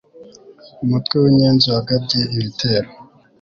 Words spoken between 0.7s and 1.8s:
umutwe w'inyenzi